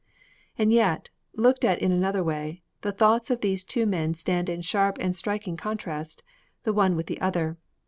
[0.01, 4.49] IV And yet, looked at in another way, the thoughts of these two men stand
[4.49, 6.23] in sharp and striking contrast,
[6.63, 7.59] the one with the other.